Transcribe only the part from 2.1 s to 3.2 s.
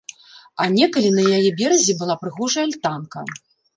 прыгожая альтанка.